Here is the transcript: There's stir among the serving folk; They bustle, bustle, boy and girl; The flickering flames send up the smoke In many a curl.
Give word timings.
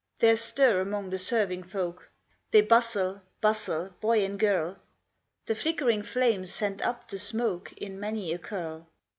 There's 0.17 0.41
stir 0.41 0.81
among 0.81 1.11
the 1.11 1.19
serving 1.19 1.61
folk; 1.61 2.09
They 2.49 2.61
bustle, 2.61 3.21
bustle, 3.39 3.89
boy 4.01 4.25
and 4.25 4.39
girl; 4.39 4.77
The 5.45 5.53
flickering 5.53 6.01
flames 6.01 6.51
send 6.51 6.81
up 6.81 7.07
the 7.07 7.19
smoke 7.19 7.71
In 7.73 7.99
many 7.99 8.33
a 8.33 8.39
curl. 8.39 8.89